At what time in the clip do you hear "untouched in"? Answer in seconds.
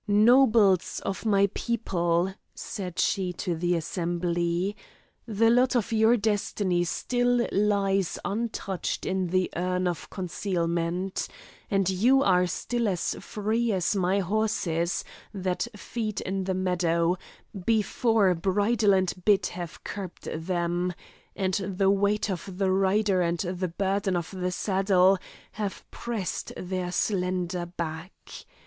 8.25-9.27